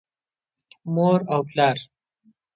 مور 0.93 1.19
او 1.33 1.41
پلار 1.49 1.77